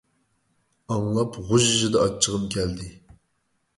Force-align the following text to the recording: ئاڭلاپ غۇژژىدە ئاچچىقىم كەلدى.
ئاڭلاپ 0.95 1.37
غۇژژىدە 1.51 2.01
ئاچچىقىم 2.07 2.49
كەلدى. 2.57 2.93